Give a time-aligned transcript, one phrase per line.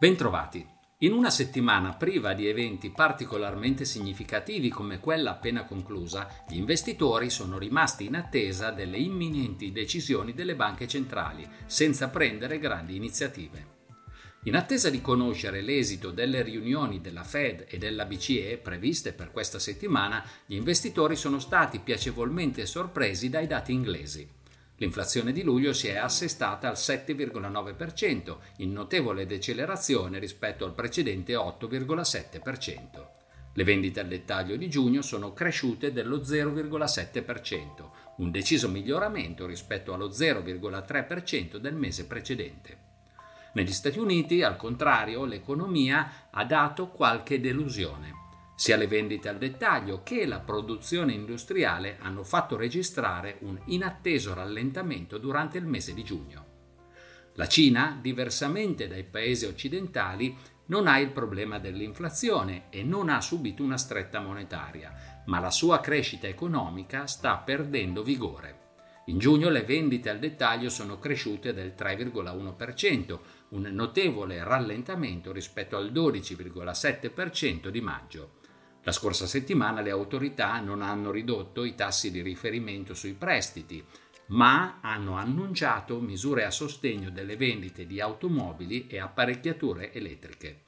[0.00, 0.64] Bentrovati.
[0.98, 7.58] In una settimana priva di eventi particolarmente significativi come quella appena conclusa, gli investitori sono
[7.58, 13.76] rimasti in attesa delle imminenti decisioni delle banche centrali, senza prendere grandi iniziative.
[14.44, 19.58] In attesa di conoscere l'esito delle riunioni della Fed e della BCE previste per questa
[19.58, 24.37] settimana, gli investitori sono stati piacevolmente sorpresi dai dati inglesi.
[24.78, 33.06] L'inflazione di luglio si è assestata al 7,9%, in notevole decelerazione rispetto al precedente 8,7%.
[33.54, 40.10] Le vendite al dettaglio di giugno sono cresciute dello 0,7%, un deciso miglioramento rispetto allo
[40.10, 42.86] 0,3% del mese precedente.
[43.54, 48.27] Negli Stati Uniti, al contrario, l'economia ha dato qualche delusione.
[48.58, 55.16] Sia le vendite al dettaglio che la produzione industriale hanno fatto registrare un inatteso rallentamento
[55.16, 56.46] durante il mese di giugno.
[57.34, 63.62] La Cina, diversamente dai paesi occidentali, non ha il problema dell'inflazione e non ha subito
[63.62, 68.66] una stretta monetaria, ma la sua crescita economica sta perdendo vigore.
[69.04, 73.18] In giugno le vendite al dettaglio sono cresciute del 3,1%,
[73.50, 78.37] un notevole rallentamento rispetto al 12,7% di maggio.
[78.88, 83.84] La scorsa settimana le autorità non hanno ridotto i tassi di riferimento sui prestiti,
[84.28, 90.62] ma hanno annunciato misure a sostegno delle vendite di automobili e apparecchiature elettriche.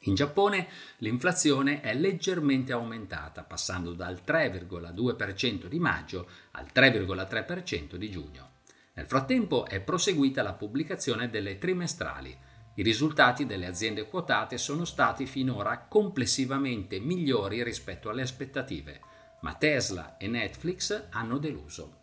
[0.00, 8.50] In Giappone l'inflazione è leggermente aumentata, passando dal 3,2% di maggio al 3,3% di giugno.
[8.92, 12.36] Nel frattempo è proseguita la pubblicazione delle trimestrali,
[12.74, 19.00] i risultati delle aziende quotate sono stati finora complessivamente migliori rispetto alle aspettative,
[19.42, 21.98] ma Tesla e Netflix hanno deluso.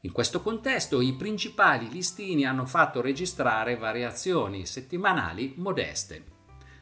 [0.00, 6.35] In questo contesto i principali listini hanno fatto registrare variazioni settimanali modeste.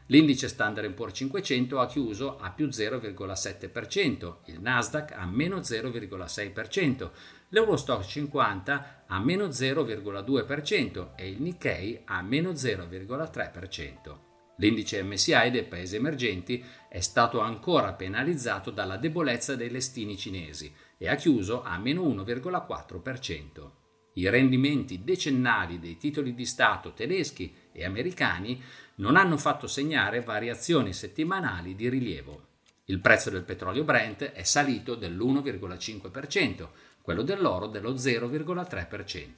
[0.08, 7.10] L'indice Standard Poor's 500 ha chiuso a più 0,7%, il Nasdaq a meno 0,6%,
[7.48, 14.16] l'Eurostock 50 a meno 0,2% e il Nikkei a meno 0,3%.
[14.58, 21.08] L'indice MSI dei paesi emergenti è stato ancora penalizzato dalla debolezza dei listini cinesi e
[21.08, 23.83] ha chiuso a meno 1,4%.
[24.14, 28.62] I rendimenti decennali dei titoli di Stato tedeschi e americani
[28.96, 32.46] non hanno fatto segnare variazioni settimanali di rilievo.
[32.86, 36.68] Il prezzo del petrolio Brent è salito dell'1,5%,
[37.02, 39.28] quello dell'oro dello 0,3%.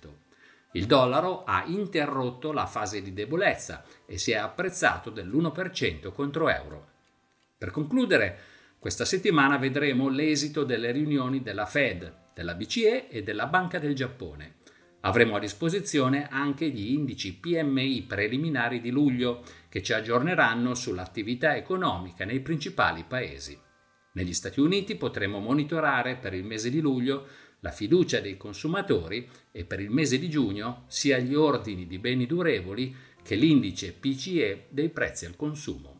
[0.72, 6.88] Il dollaro ha interrotto la fase di debolezza e si è apprezzato dell'1% contro euro.
[7.56, 8.38] Per concludere,
[8.78, 14.56] questa settimana vedremo l'esito delle riunioni della Fed, della BCE e della Banca del Giappone.
[15.00, 22.24] Avremo a disposizione anche gli indici PMI preliminari di luglio che ci aggiorneranno sull'attività economica
[22.24, 23.58] nei principali paesi.
[24.12, 27.26] Negli Stati Uniti potremo monitorare per il mese di luglio
[27.60, 32.26] la fiducia dei consumatori e per il mese di giugno sia gli ordini di beni
[32.26, 35.94] durevoli che l'indice PCE dei prezzi al consumo.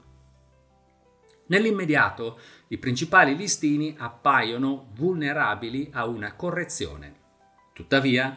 [1.49, 7.15] Nell'immediato i principali listini appaiono vulnerabili a una correzione.
[7.73, 8.37] Tuttavia,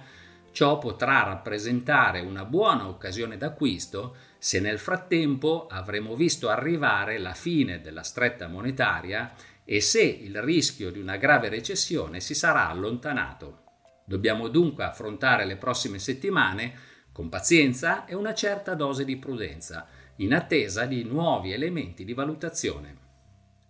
[0.52, 7.82] Ciò potrà rappresentare una buona occasione d'acquisto se nel frattempo avremo visto arrivare la fine
[7.82, 9.34] della stretta monetaria
[9.64, 13.64] e se il rischio di una grave recessione si sarà allontanato.
[14.06, 16.74] Dobbiamo dunque affrontare le prossime settimane
[17.12, 19.88] con pazienza e una certa dose di prudenza,
[20.18, 22.98] in attesa di nuovi elementi di valutazione.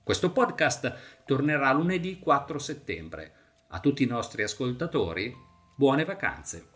[0.03, 3.33] Questo podcast tornerà lunedì 4 settembre.
[3.69, 5.35] A tutti i nostri ascoltatori,
[5.79, 6.67] buone vacanze.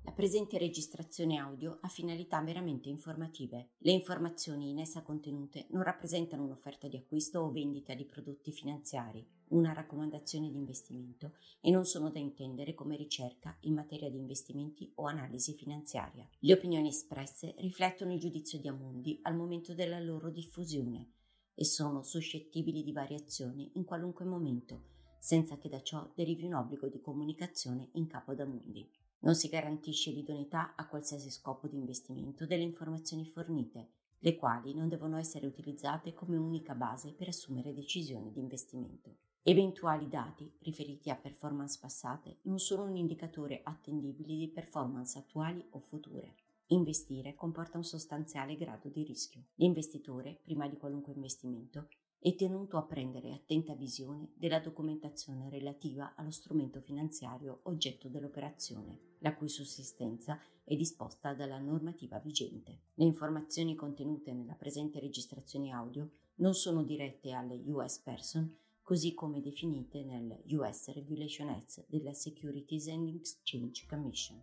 [0.00, 3.72] La presente registrazione audio ha finalità meramente informative.
[3.76, 9.22] Le informazioni in essa contenute non rappresentano un'offerta di acquisto o vendita di prodotti finanziari,
[9.48, 14.90] una raccomandazione di investimento e non sono da intendere come ricerca in materia di investimenti
[14.94, 16.26] o analisi finanziaria.
[16.38, 21.10] Le opinioni espresse riflettono il giudizio di Amundi al momento della loro diffusione
[21.54, 26.88] e sono suscettibili di variazioni in qualunque momento, senza che da ciò derivi un obbligo
[26.88, 28.88] di comunicazione in capo ad Amundi.
[29.20, 33.88] Non si garantisce l'idoneità a qualsiasi scopo di investimento delle informazioni fornite,
[34.18, 39.16] le quali non devono essere utilizzate come unica base per assumere decisioni di investimento.
[39.44, 45.80] Eventuali dati riferiti a performance passate non sono un indicatore attendibile di performance attuali o
[45.80, 46.34] future.
[46.72, 49.48] Investire comporta un sostanziale grado di rischio.
[49.56, 51.88] L'investitore, prima di qualunque investimento,
[52.18, 59.34] è tenuto a prendere attenta visione della documentazione relativa allo strumento finanziario oggetto dell'operazione, la
[59.34, 62.78] cui sussistenza è disposta dalla normativa vigente.
[62.94, 69.42] Le informazioni contenute nella presente registrazione audio non sono dirette alle US person, così come
[69.42, 74.40] definite nel US Regulation Act della Securities and Exchange Commission.